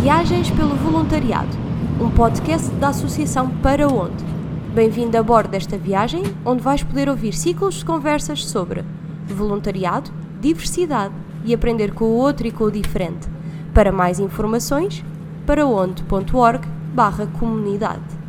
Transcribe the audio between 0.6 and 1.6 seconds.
Voluntariado,